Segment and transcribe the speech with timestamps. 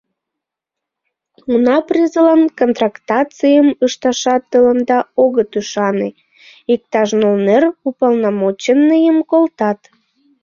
[1.51, 6.09] Уна, презылан контрактацийым ышташат тыланда огыт ӱшане—
[6.73, 9.79] иктаж нолнер уполномоченныйым колтат.